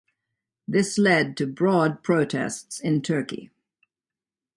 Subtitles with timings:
[0.67, 3.51] This led to broad protests in Turkey.